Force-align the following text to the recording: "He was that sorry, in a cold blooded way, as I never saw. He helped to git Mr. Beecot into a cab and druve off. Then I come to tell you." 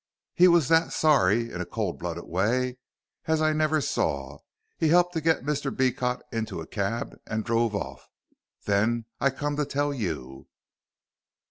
"He 0.33 0.47
was 0.47 0.67
that 0.67 0.91
sorry, 0.93 1.51
in 1.51 1.61
a 1.61 1.63
cold 1.67 1.99
blooded 1.99 2.23
way, 2.25 2.79
as 3.25 3.39
I 3.39 3.53
never 3.53 3.79
saw. 3.81 4.39
He 4.79 4.87
helped 4.87 5.13
to 5.13 5.21
git 5.21 5.43
Mr. 5.45 5.69
Beecot 5.69 6.23
into 6.31 6.59
a 6.59 6.65
cab 6.65 7.19
and 7.27 7.45
druve 7.45 7.75
off. 7.75 8.07
Then 8.65 9.05
I 9.19 9.29
come 9.29 9.57
to 9.57 9.65
tell 9.67 9.93
you." 9.93 10.47